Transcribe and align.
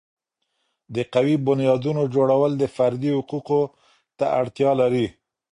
د 0.95 0.97
قوي 1.13 1.35
بنیادونو 1.47 2.03
جوړول 2.15 2.51
د 2.57 2.63
فردي 2.75 3.11
حقوقو 3.17 3.61
ته 4.17 4.25
اړتیا 4.39 4.71
لري. 4.81 5.07